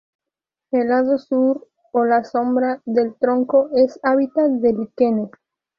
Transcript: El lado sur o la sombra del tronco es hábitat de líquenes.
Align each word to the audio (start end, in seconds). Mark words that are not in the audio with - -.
El 0.71 0.87
lado 0.89 1.19
sur 1.19 1.67
o 1.91 2.03
la 2.05 2.23
sombra 2.23 2.81
del 2.85 3.13
tronco 3.19 3.69
es 3.75 3.99
hábitat 4.01 4.49
de 4.53 4.73
líquenes. 4.73 5.29